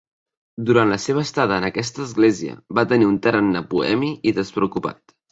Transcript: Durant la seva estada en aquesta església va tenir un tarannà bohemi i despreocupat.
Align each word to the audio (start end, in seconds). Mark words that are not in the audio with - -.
Durant 0.67 0.91
la 0.93 0.97
seva 1.01 1.23
estada 1.25 1.59
en 1.61 1.67
aquesta 1.67 2.01
església 2.05 2.55
va 2.79 2.85
tenir 2.93 3.09
un 3.09 3.19
tarannà 3.27 3.61
bohemi 3.75 4.09
i 4.31 4.33
despreocupat. 4.39 5.15